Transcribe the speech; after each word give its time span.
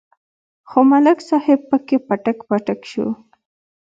خو 0.69 0.79
ملک 0.91 1.19
صاحب 1.29 1.59
پکې 1.69 1.97
پټک 2.07 2.37
پټک 2.49 2.79
شو. 2.91 3.07